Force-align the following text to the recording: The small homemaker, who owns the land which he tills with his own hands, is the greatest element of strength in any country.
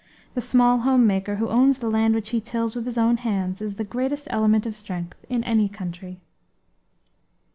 The 0.33 0.41
small 0.41 0.79
homemaker, 0.79 1.35
who 1.35 1.47
owns 1.49 1.77
the 1.77 1.87
land 1.87 2.15
which 2.15 2.29
he 2.29 2.41
tills 2.41 2.73
with 2.75 2.85
his 2.87 2.97
own 2.97 3.17
hands, 3.17 3.61
is 3.61 3.75
the 3.75 3.83
greatest 3.83 4.27
element 4.31 4.65
of 4.65 4.75
strength 4.75 5.23
in 5.29 5.43
any 5.43 5.69
country. 5.69 6.19